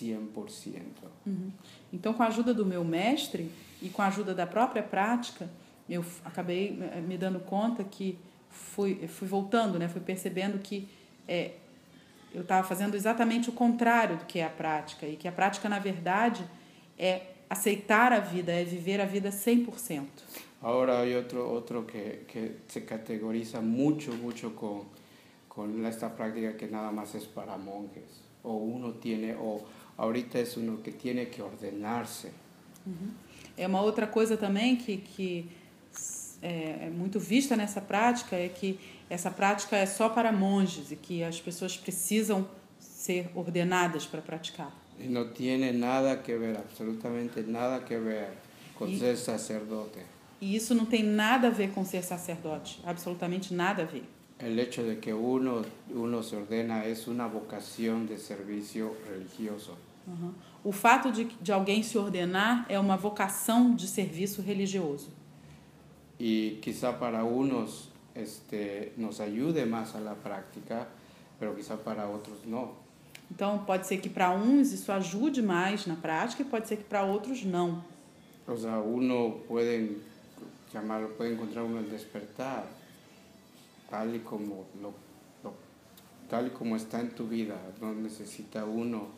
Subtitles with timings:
[0.00, 0.80] 100%.
[1.26, 1.50] Uhum.
[1.92, 3.50] Então, com a ajuda do meu mestre
[3.80, 5.48] e com a ajuda da própria prática,
[5.88, 8.18] eu acabei eh, me dando conta que
[8.50, 9.88] fui, fui voltando, né?
[9.88, 10.88] fui percebendo que
[11.28, 11.52] é,
[12.34, 15.68] eu estava fazendo exatamente o contrário do que é a prática e que a prática,
[15.68, 16.44] na verdade,
[16.98, 20.06] é aceitar a vida, é viver a vida 100%.
[20.62, 24.84] Ahora hay otro, otro que, que se categoriza mucho, mucho con,
[25.48, 28.24] con esta práctica que nada más es para monjes.
[28.42, 29.62] O uno tiene, o
[29.96, 32.30] ahorita es uno que tiene que ordenarse.
[32.86, 33.10] Uhum.
[33.56, 35.48] É uma outra coisa também que, que
[36.42, 38.78] é, é muito vista nessa prática é que
[39.08, 42.46] essa prática é só para monges e que as pessoas precisam
[42.78, 44.70] ser ordenadas para praticar.
[44.98, 48.28] Y no tiene nada que ver, absolutamente nada que ver
[48.78, 50.00] con Y- ser sacerdote.
[50.40, 54.04] E isso não tem nada a ver com ser sacerdote, absolutamente nada a ver.
[54.38, 55.62] El hecho de que uno,
[55.94, 59.76] uno se ordena es una vocación de servicio religioso.
[60.06, 60.34] Uhum.
[60.62, 65.08] O fato de, de alguém se ordenar é uma vocação de serviço religioso.
[66.18, 70.88] Y quizá para unos este, nos ayude más a la práctica,
[71.38, 72.74] pero quizá para otros no.
[73.30, 76.84] Então, pode ser que para uns isso ajude mais na prática e pode ser que
[76.84, 77.82] para outros não.
[78.46, 79.98] O sea, uno puede
[80.72, 82.64] llamarlo, puede encontrar el despertar,
[83.90, 84.92] tal y como lo,
[85.42, 85.54] lo-
[86.28, 87.56] tal y como está en tu vida.
[87.80, 89.08] No necesita uno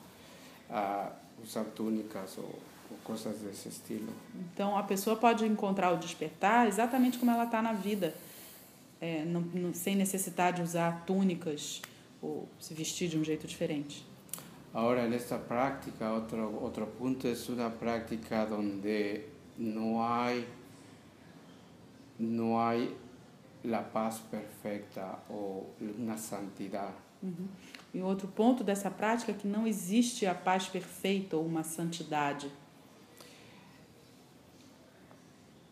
[0.70, 1.10] ah,
[1.42, 4.12] usar túnicas o, o cosas de ese estilo.
[4.52, 8.14] Então, a pessoa pode encontrar o despertar exatamente como ela está na vida,
[9.00, 11.80] é, não, não- sem necessidade de usar túnicas
[12.20, 14.04] ou se vestir de um jeito diferente.
[14.74, 20.46] Ahora, en esta práctica, otro, otro punto es una práctica donde no hay,
[22.18, 22.94] no hay
[23.64, 25.66] la paz perfecta o
[25.98, 26.92] una santidad.
[27.22, 27.48] Uhum.
[27.92, 32.50] E outro ponto dessa prática é que não existe a paz perfeita ou uma santidade.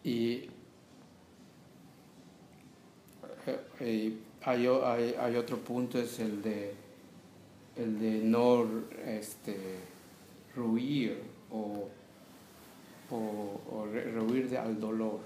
[0.04, 0.48] Y,
[3.46, 4.12] eh, eh,
[4.44, 6.74] hay, o- hay, hay otro punto, es el de,
[7.76, 8.66] el de no
[9.04, 9.56] este,
[10.54, 11.88] ruir o,
[13.10, 15.20] o, o re- rehuir de- al dolor.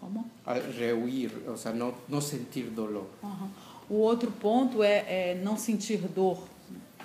[0.00, 0.24] Como?
[0.46, 3.08] Al rehuir, o sea, no, no sentir dolor.
[3.22, 3.50] Aham.
[3.90, 6.38] O outro ponto é, é não sentir dor,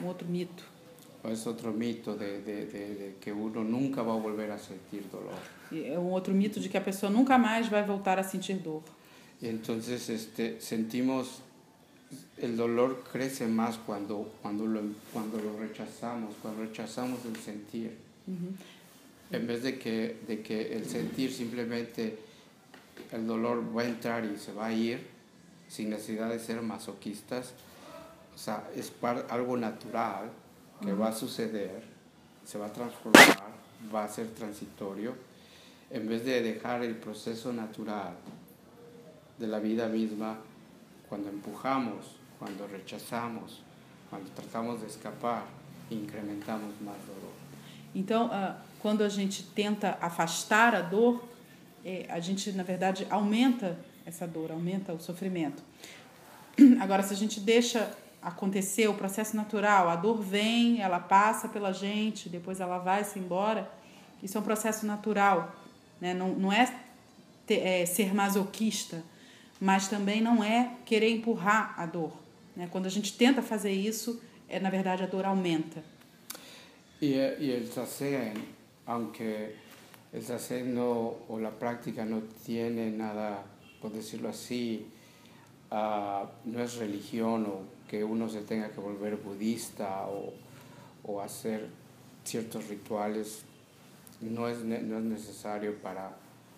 [0.01, 0.63] um outro mito.
[1.31, 5.03] Es otro mito de, de, de, de que uno nunca va a volver a sentir
[5.09, 5.39] dolor.
[5.71, 8.57] E É um outro mito de que a pessoa nunca mais vai voltar a sentir
[8.57, 8.83] dor.
[9.41, 11.39] Entonces este, sentimos,
[12.37, 14.81] el dolor crece más cuando, cuando, lo,
[15.13, 17.97] cuando lo rechazamos, cuando rechazamos el sentir.
[18.27, 18.53] Uhum.
[19.31, 22.19] En vez de que, de que el sentir simplemente,
[23.11, 25.07] el dolor va a entrar y se va a ir,
[25.67, 27.53] sin necesidad de ser masoquistas.
[28.35, 30.29] O sea, es par- algo natural
[30.81, 31.83] que va a suceder,
[32.45, 33.37] se va a transformar,
[33.93, 35.15] va a ser transitorio.
[35.91, 38.13] En vez de dejar el proceso natural
[39.37, 40.37] de la vida misma,
[41.07, 43.61] cuando empujamos, cuando rechazamos,
[44.09, 45.43] cuando tratamos de escapar,
[45.89, 47.33] incrementamos más dolor.
[47.95, 51.21] Então, ah, quando a gente tenta afastar a dor,
[51.85, 55.63] eh, a gente, na verdade, aumenta essa dor, aumenta o sofrimento.
[56.79, 61.73] Agora, se a gente deixa acontecer o processo natural, a dor vem, ela passa pela
[61.73, 63.69] gente, depois ela vai se embora,
[64.21, 65.55] isso é um processo natural.
[65.99, 66.13] Né?
[66.13, 66.73] Não, não é,
[67.45, 69.03] ter- é ser masoquista,
[69.59, 72.13] mas também não é querer empurrar a dor.
[72.55, 72.67] Né?
[72.71, 75.83] Quando a gente tenta fazer isso, é, na verdade, a dor aumenta.
[77.01, 78.33] Y, eh, y el zazen,
[78.85, 79.55] aunque
[80.13, 83.44] el zazen no, o la práctica no tiene nada,
[83.81, 84.85] por decirlo así,
[85.72, 90.34] ah, no es religión o que uno se tenga que volver budista o,
[91.03, 91.68] o hacer
[92.24, 93.44] ciertos rituales,
[94.22, 96.16] no es, no es necesario para,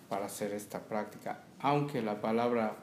[0.08, 1.40] para hacer esta práctica.
[1.60, 2.76] Aunque la palabra,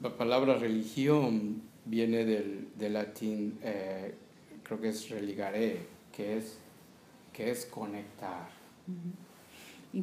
[0.00, 4.14] la palabra religión viene del, del latín, eh,
[4.62, 5.80] creo que es religare,
[6.12, 6.58] que es,
[7.32, 8.48] que es conectar.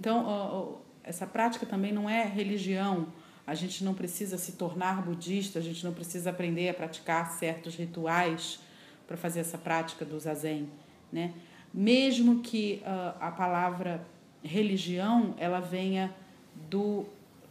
[0.07, 3.07] Ó, essa prática também não é religião.
[3.45, 7.75] A gente não precisa se tornar budista, a gente não precisa aprender a praticar certos
[7.75, 8.59] rituais
[9.07, 10.67] para fazer essa prática do zazen,
[11.11, 11.33] né?
[11.71, 14.05] Mesmo que ah, a palavra
[14.43, 16.13] religião ela venha
[16.69, 17.05] do,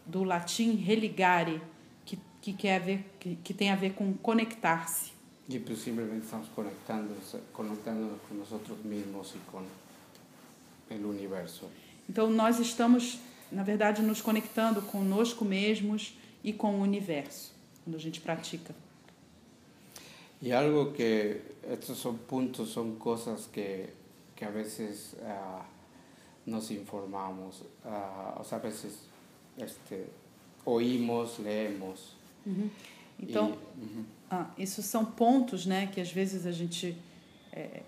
[0.07, 1.61] do latim religare,
[2.05, 5.13] que, que, quer ver, que, que tem a ver com conectar-se.
[5.47, 7.15] Y pues simplemente estamos conectando,
[7.53, 9.65] conectándonos con nosotros mismos y con
[10.89, 11.69] el universo.
[12.09, 13.19] Então, nós estamos,
[13.51, 17.53] na verdade, nos conectando conosco mesmos e com o universo,
[17.85, 18.75] quando a gente pratica.
[20.43, 21.41] Y algo que
[21.71, 23.89] estos son puntos, son cosas que,
[24.37, 25.65] que a veces ah,
[26.45, 28.93] nos informamos, ah, o sea, a veces
[29.57, 30.05] este,
[30.67, 32.15] oímos, leemos.
[33.19, 34.05] Então, Y- ujú.
[34.31, 36.95] ah, isso são pontos né, que às vezes a gente
[37.51, 37.81] é,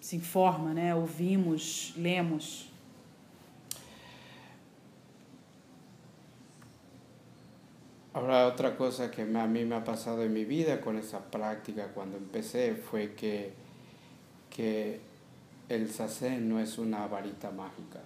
[0.00, 2.70] se informa, né, ouvimos, lemos.
[8.14, 11.18] Ahora otra cosa que me- a mí me ha pasado en mi vida con esa
[11.18, 13.52] práctica cuando empecé fue que,
[14.50, 15.00] que
[15.68, 18.00] el sasen no es una varita mágica.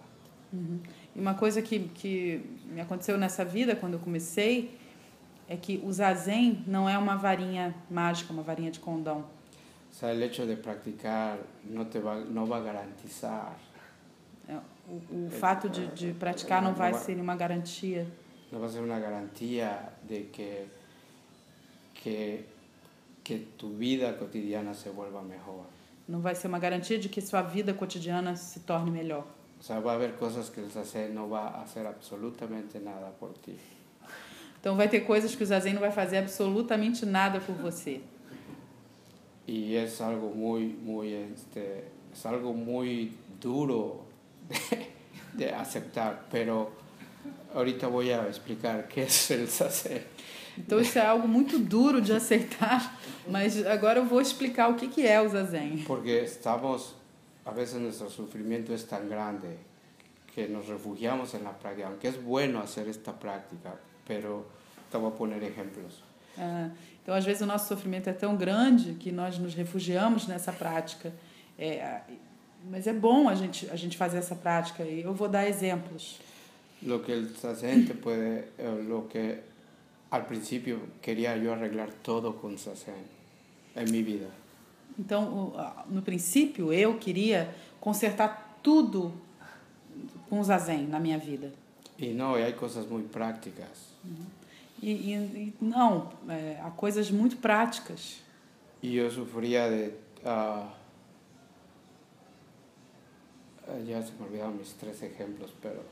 [1.14, 2.41] E uma coisa que, que
[2.73, 4.79] me aconteceu nessa vida, quando eu comecei,
[5.49, 9.25] é que o zazen não é uma varinha mágica, uma varinha de condão.
[9.91, 13.56] O sea, el hecho de practicar no, te va, no va a garantizar,
[14.49, 14.56] É,
[14.88, 18.06] O, o fato de, de praticar não vai ser nenhuma garantia,
[18.50, 20.66] no va a ser una garantía de que,
[21.94, 22.46] que,
[23.22, 25.66] que tu vida cotidiana se vuelva mejor.
[26.08, 29.26] não vai ser uma garantia de que sua vida cotidiana se torne melhor.
[29.58, 33.10] O sea, va a haber cosas que el sasen no va a hacer absolutamente nada
[33.19, 33.58] por ti.
[34.60, 38.00] Então vai ter coisas que o zazen não vai fazer absolutamente nada por você.
[39.46, 44.06] Y es algo muy, muy, este, es algo muy duro
[44.49, 44.88] de,
[45.34, 46.72] de aceptar, pero
[47.55, 50.02] ahorita voy a explicar qué es el sasen.
[50.58, 54.88] Então isso é algo muito duro de aceitar, mas agora eu vou explicar o que,
[54.88, 55.84] que é o zazen.
[55.87, 56.94] Porque estamos,
[57.44, 59.49] a veces nuestro sufrimiento es tan grande
[60.34, 63.75] que nos refugiamos en la práctica, aunque es bueno hacer esta práctica,
[64.06, 64.46] pero
[64.90, 66.02] te voy a poner ejemplos.
[66.38, 66.70] Ah,
[67.02, 71.12] então, às vezes, o nosso sofrimento é tão grande que nós nos refugiamos nessa prática.
[71.58, 72.00] É,
[72.69, 76.19] mas é bom a gente, a gente fazer essa prática e eu vou dar exemplos.
[76.82, 79.43] Lo que el sasen te puede, eh, lo que
[80.11, 83.05] al principio quería yo arreglar todo con sasen
[83.75, 84.28] en mi vida.
[84.99, 89.12] Então, ah, no princípio, eu queria consertar tudo
[90.28, 91.50] com zazen na minha vida.
[91.99, 93.94] Y no, y hay cosas muy prácticas.
[94.82, 95.14] E, e-
[95.49, 98.20] e não, é, há coisas muito práticas.
[98.82, 99.94] Y yo sufría de...
[100.25, 100.73] ah,
[103.69, 105.82] ah, ya se me olvidaron mis tres ejemplos, pero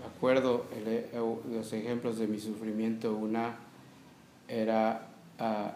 [0.00, 1.06] me acuerdo el-
[1.54, 3.14] los ejemplos de mi sufrimiento.
[3.14, 3.56] Una
[4.48, 5.08] era
[5.38, 5.72] ah,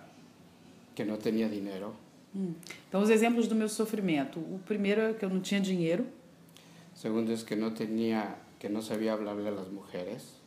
[0.94, 1.92] que no tenía dinero.
[2.34, 2.54] Hum.
[2.88, 4.38] Então, os exemplos do meu sofrimento.
[4.40, 6.06] O primeiro é que eu não tinha dinheiro.
[6.94, 10.40] Segundo es que no tenía, que no sabía hablarle a las mujeres.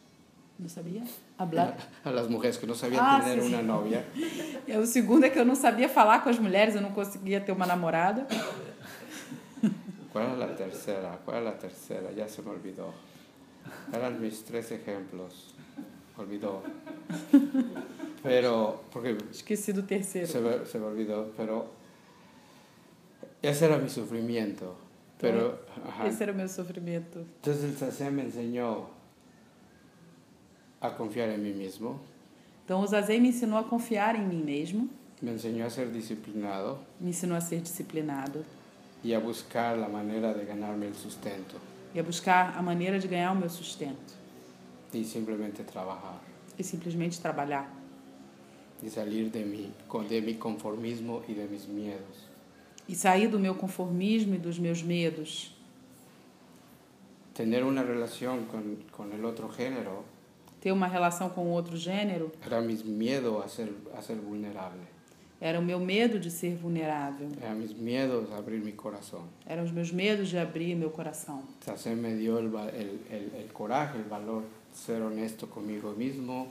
[0.58, 1.04] Não sabia
[1.38, 1.76] hablar.
[2.06, 3.40] A las mujeres, que no sabía Ah, sí.
[3.42, 4.06] una novia.
[4.66, 7.42] E o segundo é que eu não sabia falar com as mulheres, eu não conseguia
[7.42, 8.26] ter uma namorada.
[10.14, 11.20] ¿Cuál era la tercera?
[11.26, 12.10] ¿Cuál era la tercera?
[12.14, 12.94] Ya se me olvidó.
[13.94, 15.54] Eran mis tres ejemplos.
[16.18, 16.62] Olvidó.
[18.24, 20.28] Pero, porque Esqueci do terceiro.
[20.28, 21.68] se me, se me olvidó, pero
[23.42, 24.76] ese era mi sufrimiento.
[25.20, 26.08] Pero, ajá.
[26.08, 27.20] Esse era o meu sofrimento.
[27.20, 28.88] Entonces el Sazen me enseñó
[30.82, 32.00] a confiar en mí mismo,
[32.64, 34.90] Então, o Zazen me ensinou a confiar em mim mesmo,
[35.22, 38.44] me enseñó a ser disciplinado me ensinou a ser disciplinado
[39.04, 41.58] y a buscar la manera de ganarme el sustento
[41.96, 44.14] e a buscar a maneira de ganhar o meu sustento
[44.94, 46.20] y simplemente trabajar
[46.60, 47.68] e simplesmente trabalhar
[48.84, 52.16] y salir de mi, con- de mi conformismo y de mis miedos.
[52.88, 55.56] e sair do meu conformismo e dos meus medos.
[57.34, 60.04] Tener una relación con, con el otro género
[60.62, 64.82] Ter uma relação com outro gênero era mis miedos a ser, a ser vulnerable,
[65.42, 69.28] era o meu medo de ser vulnerável, era mis miedos a abrir mi corazón.
[69.46, 71.44] eram os meus medos de abrir meu coração.
[71.62, 76.48] Sazen me dio el, va- el, el, el coraje, el valor, ser honesto conmigo mismo,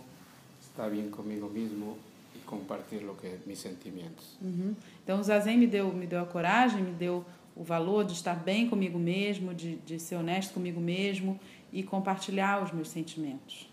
[0.62, 1.96] estar bien conmigo mismo
[2.34, 4.36] y compartir lo que mis sentimientos.
[4.42, 4.74] Uhum.
[5.02, 7.24] Então, o Zazen me deu, me deu a coragem, me deu
[7.56, 11.38] o valor de estar bem comigo mesmo, de, de ser honesto comigo mesmo
[11.72, 13.68] e compartilhar os meus sentimentos.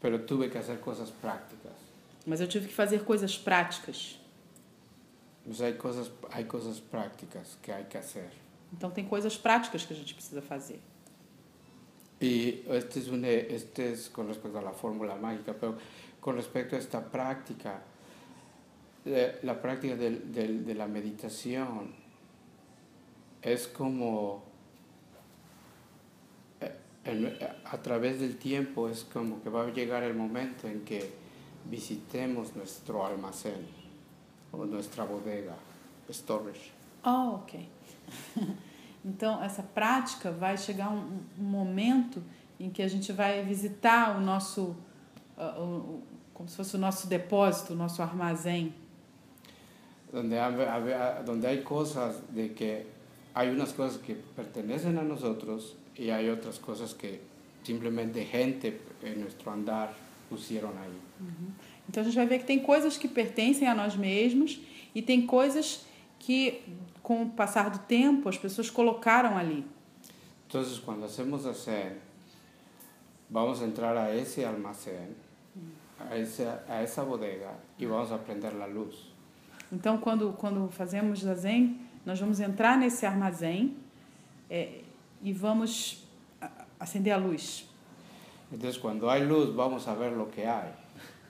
[0.00, 1.72] Pero tuve que hacer cosas prácticas.
[2.26, 4.18] Mas eu tive que fazer coisas práticas.
[5.46, 8.30] O sea, hay cosas, hay cosas prácticas que hay que hacer.
[8.72, 10.78] Então, tem coisas práticas que a gente precisa fazer.
[12.20, 15.76] Y este es, un, este es con respecto a la fórmula mágica, pero
[16.20, 17.82] con respecto a esta práctica,
[19.06, 21.94] eh, la práctica del- del- de la meditación
[23.40, 24.44] es como,
[26.60, 31.10] eh, a través del tiempo, es como que va a llegar el momento en que
[31.66, 33.64] visitemos nuestro almacén
[34.52, 35.54] o nuestra bodega,
[36.10, 36.72] storage.
[37.04, 37.68] Oh, ok.
[39.04, 42.22] então, essa prática vai chegar um, um momento
[42.58, 44.74] em que a gente vai visitar o nosso.
[45.38, 46.02] ah, o-
[46.34, 48.72] como se fosse o nosso depósito, o nosso armazém.
[50.12, 52.86] donde, hab- hab- donde hay cosas de que
[53.34, 57.20] hay unas cosas que pertenecen a nosotros y hay otras cosas que
[57.62, 59.92] simplemente gente en nuestro andar
[60.30, 60.98] pusieron ahí.
[61.88, 64.60] Então a gente vai ver que tem coisas que pertencem a nós mesmos
[64.94, 65.84] e tem coisas
[66.18, 66.62] que,
[67.02, 69.64] com o passar do tempo, as pessoas colocaram ali.
[70.46, 71.92] Entonces, cuando hacemos ascen,
[73.28, 75.14] vamos a entrar a ese almacén,
[76.10, 78.94] a esa, a esa bodega y vamos a prender la luz.
[79.72, 83.76] Então, quando, quando fazemos zazen, nós vamos entrar nesse armazém
[84.48, 84.80] é,
[85.22, 86.04] e vamos
[86.40, 87.68] a- acender a luz.
[88.52, 90.70] Entonces, cuando hay luz, vamos a ver lo que hay.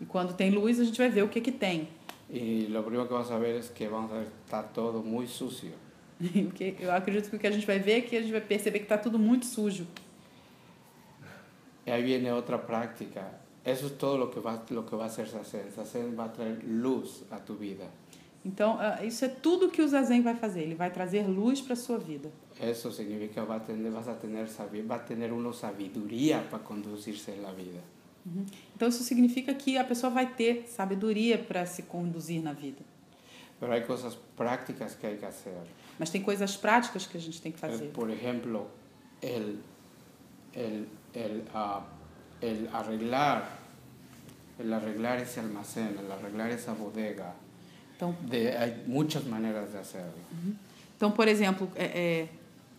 [0.00, 1.88] E quando tem luz, a gente vai ver o que, que tem.
[2.30, 5.26] Y lo primero que vamos a ver es que vamos a ver está todo muy
[5.26, 5.72] sucio.
[6.20, 8.20] E o que- Eu acredito que o que a gente vai ver é que a
[8.20, 9.84] gente vai perceber que está tudo muito sujo.
[11.86, 13.38] Y ahí viene otra práctica.
[13.64, 15.70] Eso es todo lo que va, lo que va a hacer Sazen.
[15.74, 17.86] Sazen va a traer luz a tu vida.
[18.44, 20.62] Então, ah, isso é tudo que o zazen vai fazer.
[20.62, 22.30] Ele vai trazer luz para a sua vida.
[22.58, 27.42] Eso significa tener, vas a tener sabi- va a tener uno sabiduría para conducirse en
[27.42, 27.80] la vida.
[28.76, 32.82] Então, isso significa que a pessoa vai ter sabedoria para se conduzir na vida.
[33.58, 35.54] Pero hay cosas prácticas que hay que hacer.
[35.98, 37.90] Mas tem coisas práticas que a gente tem que Eh, fazer.
[37.92, 38.68] Por ejemplo,
[39.20, 39.58] el,
[40.54, 41.82] el, el, ah,
[42.40, 43.44] el arreglar,
[44.58, 47.34] el arreglar ese almacén, el arreglar esa bodega.
[48.00, 50.14] Então, De, hay muchas maneras de hacerlo.
[50.96, 52.28] Então, por exemplo, é, é,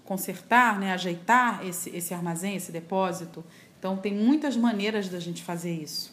[0.04, 3.44] consertar, né, ajeitar esse, esse armazém, esse depósito.
[3.78, 6.12] Então, tem muitas maneiras da gente fazer isso.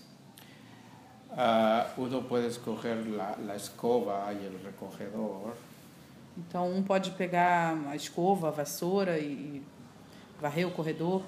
[1.30, 5.54] Ah, uno puede escoger la, la escoba y el recogedor,
[6.36, 9.62] Então, um pode pegar a escova, a vassoura e, e
[10.40, 11.22] varrer o corredor,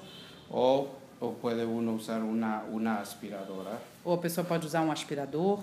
[0.48, 0.86] o,
[1.20, 5.58] o puede uno usar una, una aspiradora, ou a pessoa pode usar um aspirador,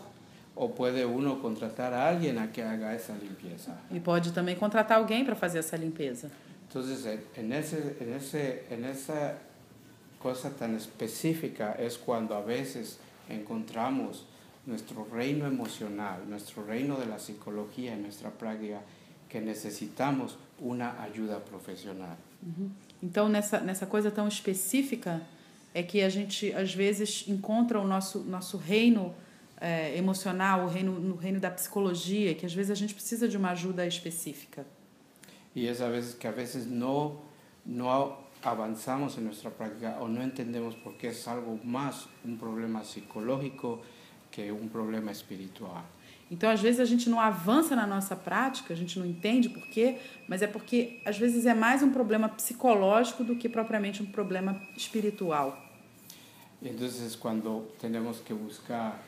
[0.60, 3.72] o puede uno contratar a alguien a que haga esa limpieza.
[3.92, 6.30] e pode também contratar alguém para fazer essa limpeza.
[6.68, 9.38] Entonces, en- en, ese, en, ese, en esa
[10.20, 12.98] cosa tan específica es cuando a veces
[13.30, 14.26] encontramos
[14.66, 18.82] nuestro reino emocional, nuestro reino de la psicología en nuestra práctica,
[19.30, 22.18] que necesitamos una ayuda profesional.
[23.02, 25.22] Então, nessa, nessa coisa tão específica,
[25.74, 29.14] é que a gente, às vezes, encontra o nosso, nosso reino
[29.60, 33.38] eh, emocional, o reino, no reino da psicologia, que às vezes a gente precisa de
[33.38, 34.66] uma ajuda específica.
[35.56, 37.22] Y es a veces que a veces no,
[37.66, 42.84] no avanzamos en nuestra práctica o no entendemos por qué es algo más un problema
[42.84, 43.82] psicológico
[44.30, 45.84] que un problema espiritual.
[46.30, 49.66] Então, às vezes, a gente não avança na nossa prática, a gente não entende por
[49.70, 49.98] quê,
[50.28, 54.62] mas é porque, às vezes, é mais um problema psicológico do que propriamente um problema
[54.76, 55.58] espiritual.
[56.62, 59.00] Es cuando tenemos que buscar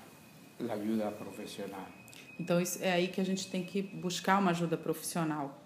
[0.59, 1.87] la ayuda profesional.
[2.39, 5.57] Então, é aí que a gente tem que buscar uma ajuda profissional.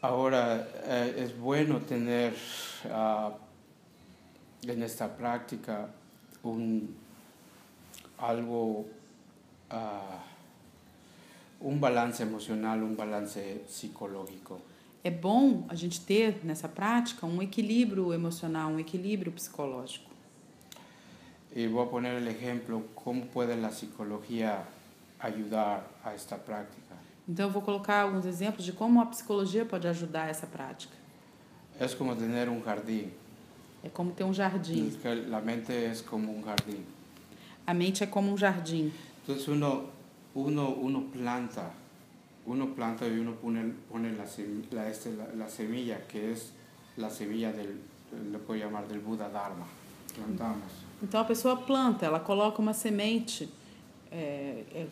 [0.00, 2.34] Ahora, eh, es bueno tener
[2.90, 3.32] ah,
[4.66, 5.88] en esta práctica
[6.42, 6.96] un,
[8.18, 8.86] algo,
[9.70, 10.18] ah,
[11.60, 14.60] un balance emocional, un balance psicológico.
[15.04, 20.11] É bom a gente ter nessa prática um equilíbrio emocional, um equilíbrio psicológico.
[21.54, 24.64] Y voy a poner el ejemplo, cómo puede la psicología
[25.18, 26.96] ayudar a esta práctica.
[27.28, 30.94] Então, eu vou colocar alguns exemplos de como a psicologia pode ajudar essa prática.
[31.78, 33.12] Es como tener un jardín.
[33.84, 34.92] É como ter um jardim.
[35.28, 36.84] La mente es como un jardín.
[37.66, 38.92] A mente é como um jardim.
[39.20, 39.90] Entonces uno,
[40.34, 41.70] uno, uno planta,
[42.44, 44.24] uno planta y uno pone, pone la,
[44.72, 46.52] la, este, la, la semilla, que es
[46.96, 47.80] la semilla del,
[48.32, 49.66] le puedo llamar del Buda Dharma.
[50.14, 50.81] Plantamos.
[51.02, 53.48] Então, a pessoa planta, ela coloca uma semente,
[54.10, 54.86] é, é,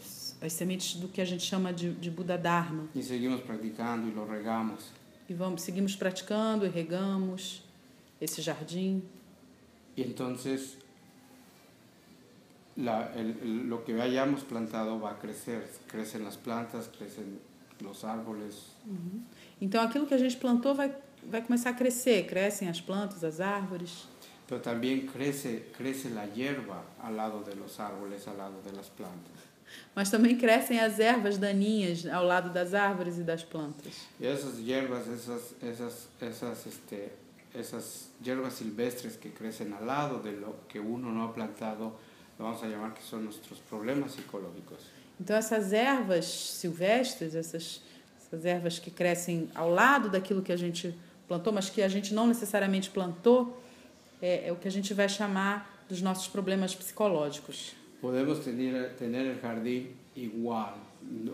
[0.44, 2.88] as sementes do que a gente chama de, de Buda Dharma.
[2.94, 4.90] Y seguimos practicando y lo regamos.
[5.28, 7.62] E vamos, seguimos praticando e regamos
[8.20, 9.02] esse jardim.
[12.76, 15.68] La, el- el- lo que hayamos plantado va a crecer.
[15.86, 17.38] Crecen las plantas, crecen
[17.80, 18.54] los árboles.
[19.60, 22.26] Então, aquilo que a gente plantou vai, vai começar a crescer.
[22.26, 24.06] Crescem as plantas, as árvores.
[24.50, 28.88] Pero también crece, crece la hierba al lado de los árboles, al lado de las
[28.90, 29.30] plantas.
[29.94, 34.08] Mas também crescem as ervas daninhas ao lado das árvores e das plantas.
[34.18, 37.12] Y esas hierbas, esas, esas, esas, este,
[38.20, 41.96] hierbas silvestres que crecen al lado de lo que uno no ha plantado,
[42.36, 44.80] vamos a llamar que son nuestros problemas psicológicos.
[45.20, 47.82] Então, essas ervas silvestres, essas,
[48.18, 50.92] essas ervas que crescem ao lado daquilo que a gente
[51.28, 53.62] plantou, mas que a gente não necessariamente plantou,
[54.20, 57.74] é, é o que a gente vai chamar dos nossos problemas psicológicos.
[58.00, 60.74] Podemos tener, tener el jardín igual,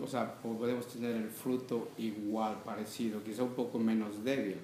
[0.01, 4.57] o sea, podemos tener el fruto igual, parecido, quizá un poco menos débil,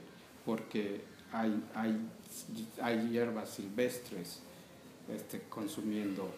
[0.46, 1.02] porque
[1.32, 2.00] hay, hay,
[2.82, 4.40] hay hierbas silvestres
[5.14, 6.30] este, consumiendo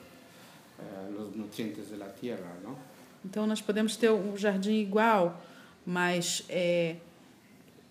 [0.79, 2.77] eh, los nutrientes de la tierra, ¿no?
[3.23, 5.41] Então nós podemos ter um jardim igual,
[5.83, 6.97] mas é,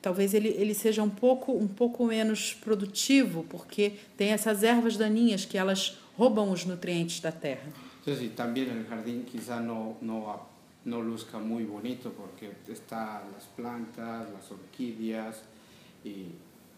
[0.05, 5.47] talvez ele, ele seja um pouco, um pouco menos produtivo, porque tem essas ervas daninhas
[5.47, 7.67] que elas roubam os nutrientes da terra.
[8.01, 10.47] Entonces, y también el jardín quizá no, no,
[10.85, 15.41] no luzca muy bonito porque están las plantas, las orquídeas
[16.05, 16.27] y,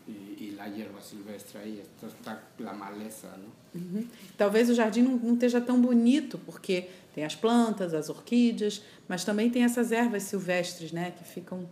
[0.06, 3.50] y, y la hierba silvestre esto está la maleza, ¿no?
[3.74, 4.06] Uhum.
[4.38, 9.24] Talvez o jardim não, não esteja tão bonito, porque tem as plantas, as orquídeas, mas
[9.24, 11.66] também tem essas ervas silvestres, né, que ficam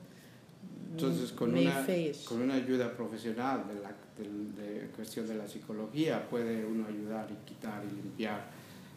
[0.97, 1.85] Entonces, con una,
[2.29, 7.27] con una ayuda profesional de la del- de cuestión de la psicología, puede uno ayudar
[7.31, 8.45] y quitar y limpiar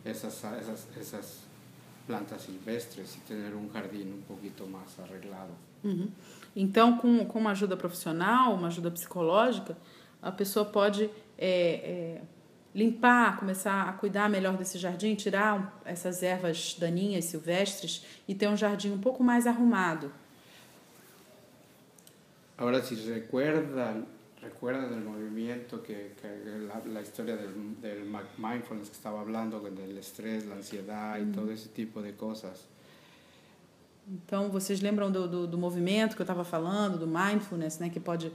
[0.06, 1.39] esas, esas, esas
[2.06, 5.50] plantas silvestres y tener un jardín un poquito más arreglado.
[5.84, 6.10] Uhum.
[6.56, 9.75] Então, com, com uma ajuda profissional, uma ajuda psicológica,
[10.22, 12.22] a pessoa pode é, é,
[12.75, 18.48] limpar, começar a cuidar melhor desse jardim, tirar um- essas ervas daninhas silvestres e ter
[18.48, 20.12] um jardim um pouco mais arrumado.
[22.57, 24.07] Ahora, si recuerdan,
[24.41, 26.27] recuerdan el movimiento que, que
[26.67, 28.03] la, la historia del, del
[28.37, 32.65] mindfulness que estaba hablando, con el estrés, la ansiedad y todo ese tipo de cosas.
[34.09, 37.99] Então, vocês lembram do, do, do movimento que eu estava falando, do mindfulness, né, que
[37.99, 38.31] pode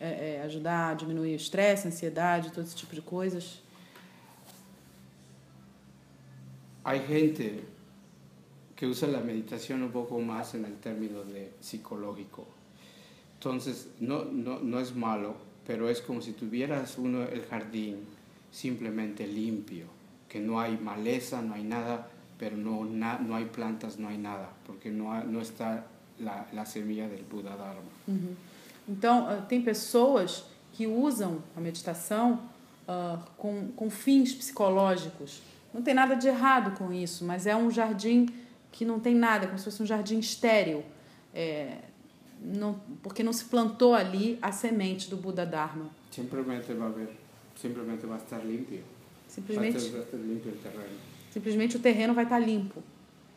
[0.00, 3.60] é, é, ajudar a diminuir o estresse, a ansiedade, todo esse tipo de coisas?
[6.84, 7.64] Hay gente
[8.76, 12.57] que usa la meditación un poco más en el término de psicológico.
[13.38, 17.98] Entonces, no, no, no es malo, pero es como si tuvieras uno el jardín
[18.50, 19.86] simplemente limpio,
[20.28, 24.18] que no hay maleza, no hay nada, pero no, na- no hay plantas, no hay
[24.18, 25.84] nada, porque no, no está
[26.18, 27.82] la, la semilla del Buda Dharma.
[28.08, 28.34] Uhum.
[28.88, 32.40] Então, ah, tem pessoas que usam a meditação
[33.36, 35.42] com, com fins psicológicos.
[35.74, 38.26] Não tem nada de errado com isso, mas é um jardim
[38.72, 40.82] que não tem nada, como se fosse um jardim estéril.
[41.34, 41.76] É,
[42.42, 45.90] não, porque não se plantou ali a semente do Buda Dharma.
[46.10, 47.10] Simplemente va a haber,
[47.56, 48.44] simplemente va a estar a
[49.28, 50.98] Simplesmente, estar, va a estar limpio el terreno.
[51.30, 52.82] simplesmente o terreno vai estar limpo,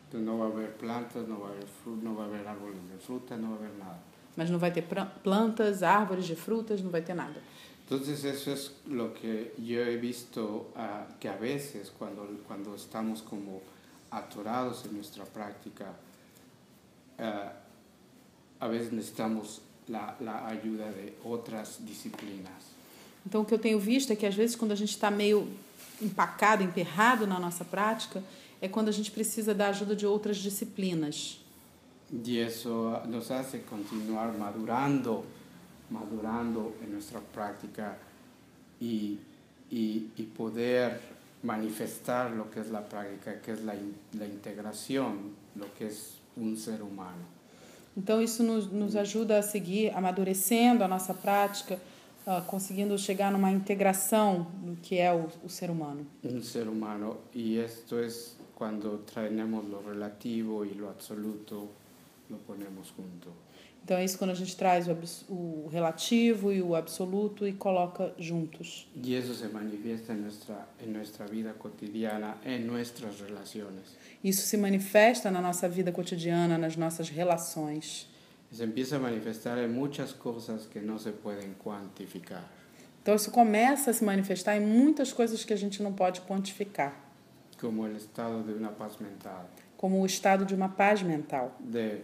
[0.06, 2.46] Entonces no va a haber plantas, no va a haber, fru- no va a haber
[2.46, 3.98] árboles de fruta, no va a haber nada.
[4.36, 4.84] mas não vai ter
[5.22, 7.40] plantas, árvores de frutas, não vai ter nada.
[7.84, 13.20] Entonces eso es lo que yo he visto ah, que a veces cuando, cuando estamos
[13.22, 13.60] como
[14.10, 15.92] atorados en nuestra práctica,
[17.18, 17.52] ah,
[18.62, 22.62] a veces necesitamos la, la ayuda de otras disciplinas.
[23.26, 25.48] Então, o que eu tenho visto é que, às vezes, quando a gente está meio
[26.00, 28.22] empacado, emperrado na nossa prática,
[28.60, 31.38] é quando a gente precisa da ajuda de outras disciplinas.
[32.24, 35.24] Eso ah, nos hace continuar madurando,
[35.90, 37.96] madurando en nuestra práctica
[38.80, 39.18] y,
[39.70, 41.00] y, y poder
[41.42, 46.18] manifestar lo que es la práctica, que es la, in- la integración, lo que es
[46.36, 47.24] un ser humano.
[47.96, 51.78] Então, isso nos, nos ajuda a seguir amadurecendo a nossa prática,
[52.26, 56.06] ah, conseguindo chegar numa integração do que é o, o ser humano.
[56.24, 57.18] Un ser humano.
[57.34, 61.68] Y esto es cuando traemos lo relativo y lo absoluto,
[62.30, 63.28] lo ponemos junto.
[63.84, 64.96] Então, é isso quando a gente traz o,
[65.28, 68.86] o relativo e o absoluto e coloca juntos.
[68.94, 73.96] Y eso se manifiesta en nuestra, en nuestra vida cotidiana, en nuestras relaciones.
[74.22, 78.08] Isso se manifesta na nossa vida cotidiana, nas nossas relações.
[78.52, 82.44] Se empieza a manifestar en muchas cosas que no se pueden cuantificar.
[83.02, 86.94] Então, isso começa a se manifestar em muitas coisas que a gente não pode quantificar,
[87.60, 91.56] como el estado de una paz mental, como o estado de uma paz mental.
[91.58, 92.02] de,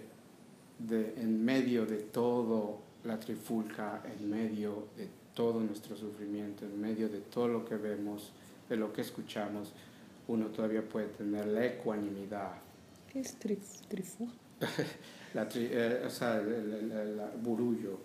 [0.79, 7.09] de en medio de todo la trifulca, en medio de todo nuestro sufrimiento, en medio
[7.09, 8.33] de todo lo que vemos,
[8.69, 9.73] de lo que escuchamos,
[10.29, 12.53] uno todavía puede tener la ecuanimidad,
[13.09, 14.29] O que é esse tri, trifur?
[15.35, 17.99] la tri- eh, o sea, el, el- burullo,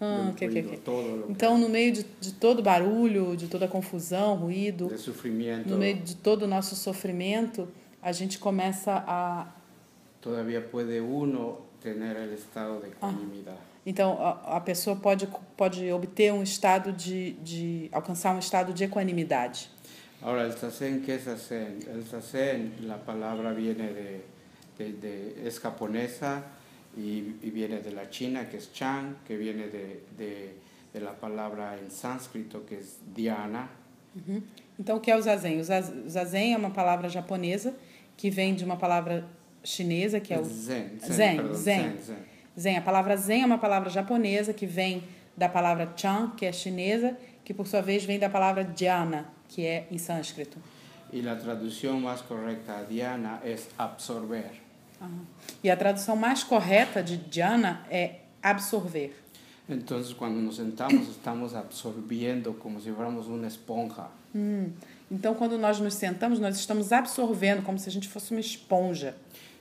[0.00, 0.78] Ah, el ok, ok, ruido, ok.
[0.84, 5.76] todo lo Então, no meio de, de todo barulho, de toda confusão, ruído, que, no
[5.78, 7.68] meio de todo o nosso sofrimento,
[8.02, 9.46] a gente começa a.
[10.20, 13.56] todavía puede uno tener el estado de ecuanimidad.
[13.84, 17.88] Então, a, a pessoa pode, pode obter um estado de, de.
[17.92, 19.68] alcançar um estado de equanimidade.
[20.22, 21.78] Ahora, el sazen, ¿qué es sazen?
[21.92, 24.20] El sazen, la palabra viene de,
[24.78, 26.44] de- de- es japonesa
[26.96, 30.54] y, y viene de la china, que es chan, que viene de, de-
[30.92, 33.68] de la palabra en sánscrito, que es dhyana.
[34.14, 34.42] Uhum.
[34.78, 35.58] Então, o que é o zazen?
[35.58, 37.74] O zaz- o zazen é uma palavra japonesa
[38.16, 39.24] que vem de uma palavra
[39.64, 41.96] chinesa, que é o Zen, Zen, perdón, zen.
[41.98, 42.16] zen.
[42.58, 42.76] zen.
[42.76, 45.02] A palavra zen é uma palavra japonesa que vem
[45.36, 49.66] da palavra chan, que é chinesa, que por sua vez vem da palavra dhyana, que
[49.66, 50.58] é em sânscrito.
[51.12, 54.62] Y la traducción más correcta a Diana es absorber.
[55.62, 59.12] E a tradução mais correta de dhyana é absorver.
[59.68, 64.08] Entonces cuando nos sentamos estamos absorbiendo como si fuéramos una esponja.
[64.34, 64.70] Hum.
[65.10, 69.14] Então, quando nós nos sentamos, nós estamos absorvendo como se a gente fosse uma esponja.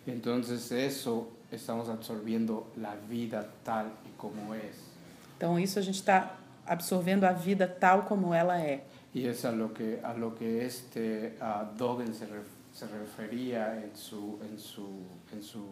[0.08, 4.78] Entonces eso estamos absorbiendo la vida tal y como es.
[5.36, 8.86] Então, isso a gente está absorvendo a vida tal como ela é.
[9.14, 12.28] Y es a lo que, a lo que este ah, Dogen se,
[12.74, 14.88] se refería en su, en, su,
[15.34, 15.66] en su,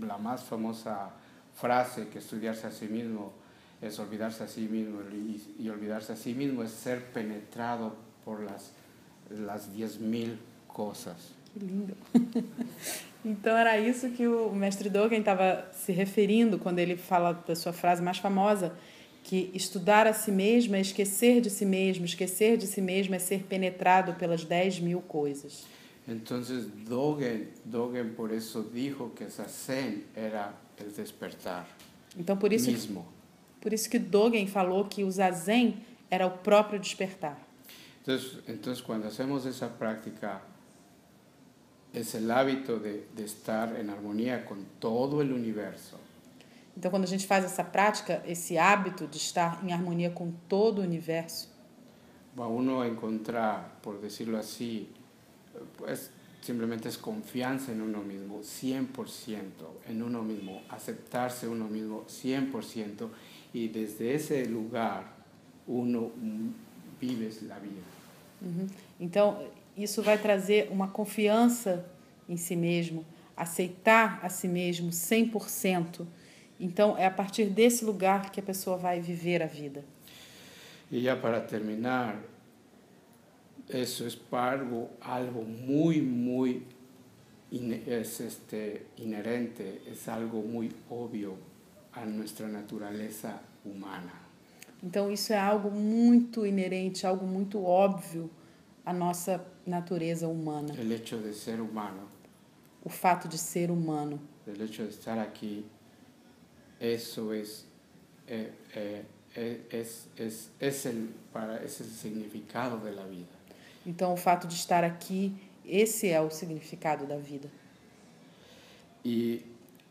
[0.00, 1.10] la más famosa
[1.54, 3.32] frase que estudiarse a sí mismo
[3.80, 5.00] es olvidarse a sí mismo
[5.58, 8.72] y, olvidarse a sí mismo es ser penetrado por las,
[9.30, 10.36] las 10.000
[10.66, 11.34] cosas.
[11.52, 11.94] Que lindo.
[13.24, 17.72] então era isso que o mestre Dogen estava se referindo quando ele fala da sua
[17.72, 18.72] frase mais famosa,
[19.28, 23.18] que estudar a si mesmo é esquecer de si mesmo, esquecer de si mesmo é
[23.18, 25.66] ser penetrado pelas 10 mil coisas.
[26.08, 31.66] Entonces Dogen, Dogen por eso dijo que Zazen era el despertar
[32.16, 33.04] Então por isso, mismo.
[33.60, 35.76] por isso que Dogen falou que o zazen
[36.10, 37.36] era o próprio despertar.
[38.00, 40.40] Entonces, entonces cuando hacemos esa práctica,
[41.92, 45.98] es el hábito de, de estar en armonía con todo el universo.
[46.78, 50.78] Então quando a gente faz essa prática, esse hábito de estar em harmonia com todo
[50.78, 51.58] o universo,
[52.38, 54.88] Va uno a encontrar, por decirlo así,
[55.76, 59.48] pues simplemente es confianza en uno mismo, 100%
[59.88, 63.08] en uno mismo, aceptarse uno mismo 100%
[63.52, 65.16] y desde ese lugar
[65.66, 66.12] uno
[67.00, 67.82] vives la vida.
[68.40, 68.68] Uhum.
[69.00, 69.42] Então,
[69.76, 71.84] isso vai trazer uma confiança
[72.28, 73.04] em si mesmo,
[73.36, 76.06] aceitar a si mesmo 100%.
[76.60, 79.84] Então, é a partir desse lugar que a pessoa vai viver a vida.
[80.90, 82.16] Y ya para terminar,
[83.68, 86.62] eso es algo, algo muy
[87.50, 91.36] ine- es este, inherente, es algo muy obvio
[91.92, 94.12] a nuestra naturaleza humana.
[94.82, 98.30] Então, isso é algo muito inerente, algo muito óbvio
[98.86, 100.72] à nossa natureza humana.
[100.78, 102.08] El hecho de ser humano,
[102.84, 104.18] O fato de ser humano.
[104.46, 105.66] el hecho de estar aquí,
[106.80, 107.64] eso es,
[108.26, 113.26] eh, eh, eh, es, es, es, el, para, es el significado de la vida.
[113.86, 117.48] Então, o fato de estar aqui, esse é o significado da vida.
[119.04, 119.42] Y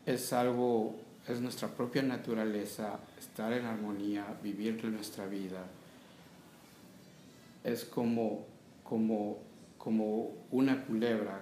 [0.06, 0.94] es algo,
[1.26, 5.66] es nuestra propia naturaleza estar en armonía, vivir nuestra vida.
[7.64, 8.46] Es como,
[8.84, 9.38] como,
[9.76, 11.40] como una culebra,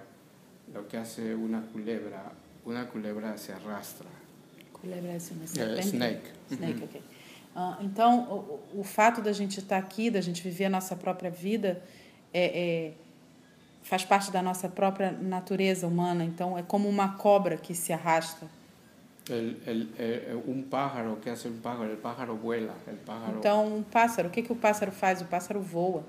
[0.73, 2.31] lo que hace una culebra,
[2.65, 4.16] una culebra se arrastra.
[4.81, 5.87] Culebra é uma Eh, serpente?
[5.87, 6.29] snake.
[6.51, 7.01] Snake, ok.
[7.55, 11.31] Ah, então, o, o fato da gente estar aqui, da gente viver a nossa própria
[11.31, 11.81] vida,
[12.33, 12.93] é, é-
[13.81, 16.23] faz parte da nossa própria natureza humana.
[16.23, 18.45] Então, é como uma cobra que se arrasta.
[19.29, 21.89] El, el, eh, un pájaro, ¿qué hace un pájaro?
[21.91, 23.39] El pájaro vuela, el pájaro.
[23.39, 25.21] Então, um pássaro, o que, que o pássaro faz?
[25.21, 26.03] O pássaro voa.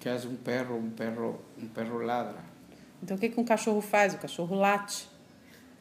[0.00, 0.74] ¿Qué hace un perro?
[0.76, 2.40] Un perro, un perro ladra.
[3.02, 4.12] Então, o que, que um cachorro faz?
[4.14, 5.04] O cachorro late.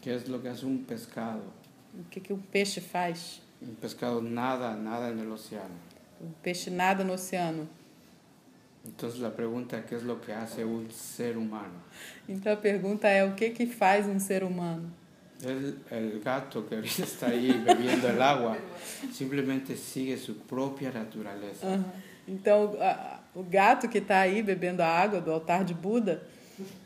[0.02, 1.42] ¿Qué es lo que hace un pescado?
[2.00, 3.42] O que, que um peixe faz?
[3.62, 5.76] Un pescado nada, nada en el océano.
[6.22, 7.68] O peixe nada no oceano.
[8.86, 11.74] Entonces la pregunta, ¿qué es lo que hace un ser humano?
[12.30, 14.92] Então, a pergunta é: o que, que faz um ser humano?
[15.92, 18.58] El gato que ahorita está ahí bebiendo el agua
[19.12, 21.66] simplemente sigue su propia naturaleza.
[21.68, 21.84] Aham.
[22.28, 26.24] Então, a- a- o gato que está aí bebendo a água do altar de Buda,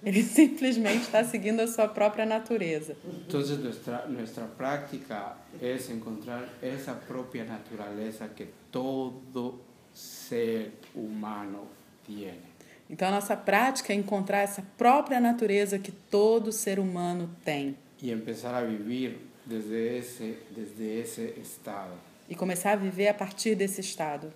[0.04, 2.96] ele simplesmente está seguindo a sua própria natureza.
[3.28, 9.60] Entonces nuestra, nuestra práctica es encontrar esa propia naturaleza que todo
[9.94, 11.68] ser humano
[12.06, 12.50] tiene.
[12.92, 18.10] Então, a nossa prática é encontrar essa própria natureza que todo ser humano tem Y
[18.12, 21.94] empezar a vivir desde ese, desde ese estado.
[22.28, 24.32] e começar a viver a partir desse estado.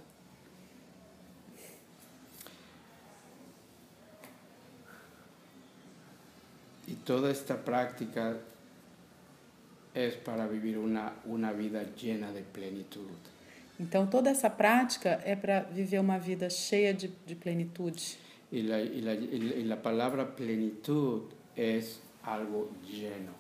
[7.03, 8.37] Toda esta práctica
[9.93, 13.09] es para vivir una, una vida llena de plenitud.
[13.79, 18.17] Então, toda essa prática é para viver uma vida cheia de, de plenitude.
[18.51, 21.23] Y la, y, la, y la palabra plenitud
[21.55, 23.33] es algo lleno.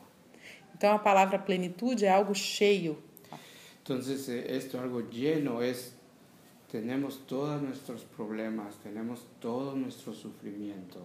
[0.75, 2.97] Então, a palavra plenitude é algo cheio.
[3.81, 5.93] Entonces, eh, esto algo lleno es
[6.71, 10.99] tenemos todos nuestros problemas, tenemos todo nuestro sufrimiento.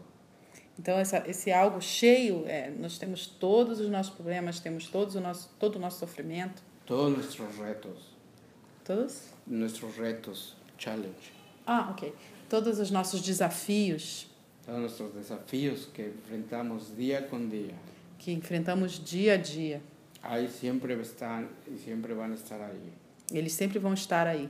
[0.79, 5.21] Então essa, esse algo cheio, é, nós temos todos os nossos problemas, temos todos o
[5.21, 7.99] nosso, todo o nosso sofrimento, todos nuestros retos,
[8.85, 9.23] todos?
[9.47, 11.33] nuestros retos, challenge,
[11.67, 12.13] Ah, ok.
[12.49, 14.27] Todos os nossos desafios
[14.65, 17.75] todos nuestros desafíos que enfrentamos día con día.
[18.19, 19.81] que enfrentamos dia a dia,
[20.23, 22.93] Ahí siempre están y siempre van a estar ahí.
[23.33, 24.49] eles sempre vão estar aí.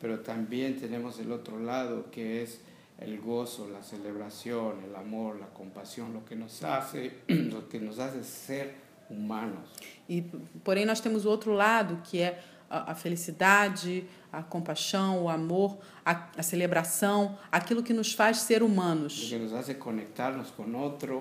[0.00, 2.60] Pero también tenemos el otro lado que es
[2.98, 7.98] el gozo, la celebración, el amor, la compasión, lo que nos hace, lo que nos
[7.98, 8.74] hace ser
[9.10, 9.68] humanos.
[10.08, 10.24] E
[10.64, 15.78] porém nós temos o outro lado que é a, a felicidade, a compaixão, o amor,
[16.04, 21.20] a, a celebração, aquilo que nos faz ser humanos, que nos hace conectarnos con otro,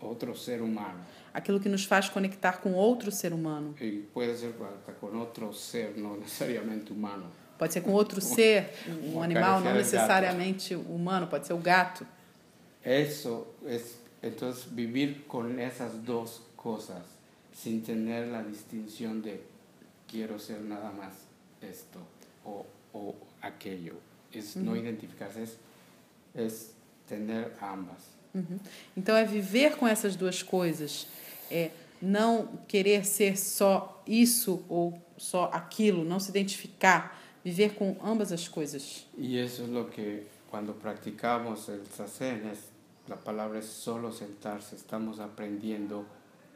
[0.00, 1.00] otro ser humano.
[1.36, 3.74] aquilo que nos faz conectar com outro ser humano.
[3.78, 4.54] Y puede ser
[4.98, 7.24] con otro ser, no necesariamente humano.
[7.58, 8.72] Pode ser com outro ser,
[9.14, 9.76] um animal, não gato.
[9.78, 12.06] necessariamente humano, pode ser o gato.
[12.84, 17.02] Eso es, entonces, vivir con esas dos cosas,
[17.52, 19.40] sin tener la distinción de
[20.06, 21.12] quiero ser nada más
[21.60, 21.98] esto
[22.44, 23.94] o, o aquello.
[24.32, 25.56] Es no identificarse, es,
[26.34, 26.70] es
[27.08, 28.16] tener ambas.
[28.34, 28.58] Uhum.
[28.96, 31.06] Então é viver com essas duas coisas,
[31.50, 31.70] é
[32.02, 38.48] não querer ser só isso ou só aquilo, não se identificar, viver com ambas as
[38.48, 39.06] coisas.
[39.16, 42.72] Y eso es lo que cuando practicamos el zazen, es,
[43.06, 46.04] la palabra es solo sentarse, estamos aprendiendo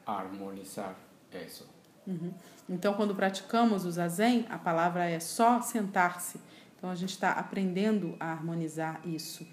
[0.04, 0.96] a armonizar
[1.30, 1.64] eso.
[2.08, 2.34] Uhum.
[2.68, 6.40] Então, quando praticamos o zazen, a palavra é só sentar-se.
[6.76, 9.46] Então, a gente está aprendendo a harmonizar isso.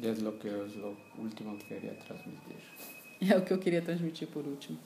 [0.00, 2.56] Es lo que es lo último que quería transmitir.
[3.20, 4.78] É o que eu queria transmitir por último.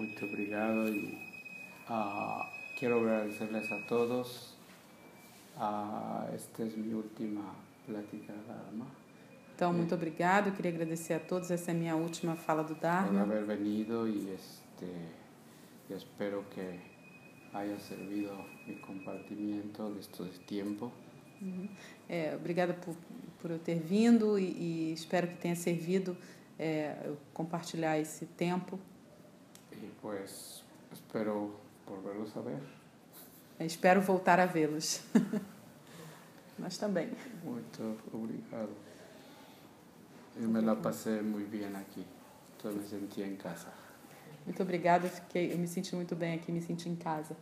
[0.00, 1.14] Muito obrigado y
[1.86, 4.56] ah, quiero agradecerles a todos.
[5.58, 7.54] Ah, esta es mi última
[7.86, 8.86] plática Dharma.
[9.54, 10.46] Então, muito obrigado.
[10.46, 11.50] Eu queria agradecer a todos.
[11.50, 13.20] Essa é a minha última fala do por Dharma.
[13.20, 14.86] haber venido y este
[15.94, 16.80] espero que
[17.52, 18.32] haya servido
[18.66, 20.90] mi compartimiento de este tiempo.
[22.08, 22.96] É, obrigada por,
[23.42, 26.16] por eu ter vindo e, e espero que tenha servido
[26.58, 28.78] é, eu compartilhar esse tempo.
[29.82, 30.62] Y pues
[30.92, 31.50] espero
[31.86, 32.60] volverlos a ver.
[33.58, 35.02] Espero voltar a vê-los.
[36.58, 37.10] Nós também.
[37.42, 38.70] Muito obrigado.
[40.36, 42.04] Y me la pasé muy bien aquí.
[42.56, 43.72] Entonces me sentí en casa.
[44.44, 45.06] Muito obrigada.
[45.06, 47.36] Eu, fiquei, eu me senti muito bem aqui, me senti em casa.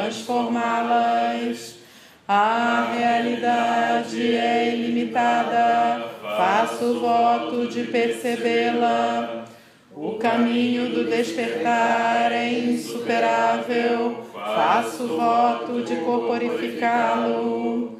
[0.00, 1.78] Transformá-las.
[2.26, 9.44] A realidade é ilimitada, faço voto de percebê-la.
[9.92, 17.96] O caminho do despertar é insuperável, faço voto de corporificá-lo.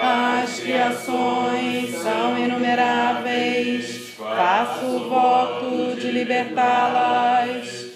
[0.00, 7.95] As criações são inumeráveis, faço voto de libertá-las.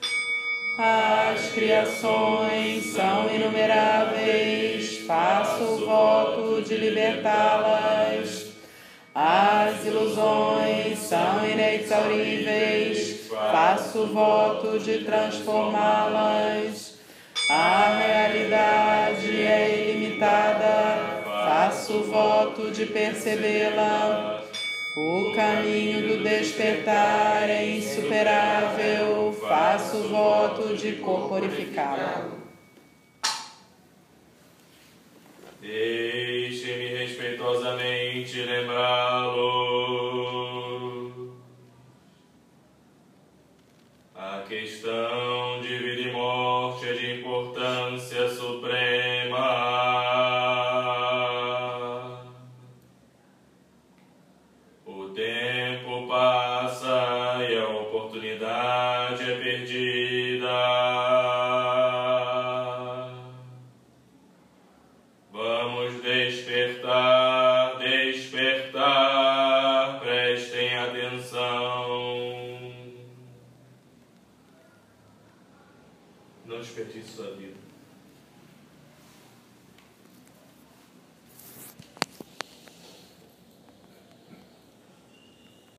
[0.83, 8.47] As criações são inumeráveis, faço o voto de libertá-las.
[9.13, 16.95] As ilusões são inexauríveis, faço o voto de transformá-las.
[17.47, 24.41] A realidade é ilimitada, faço o voto de percebê-la.
[24.97, 29.10] O caminho do despertar é insuperável,
[29.71, 32.29] faço voto de corporificá-la.
[35.61, 39.71] Deixe-me respeitosamente lembrá-lo.
[44.13, 45.30] A questão